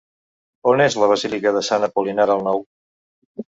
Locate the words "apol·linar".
1.91-2.29